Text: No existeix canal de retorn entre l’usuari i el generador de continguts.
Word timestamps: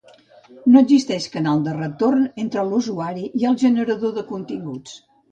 No 0.75 0.79
existeix 0.83 1.25
canal 1.33 1.59
de 1.67 1.75
retorn 1.75 2.23
entre 2.43 2.63
l’usuari 2.69 3.27
i 3.41 3.45
el 3.51 3.59
generador 3.65 4.15
de 4.17 4.23
continguts. 4.33 4.97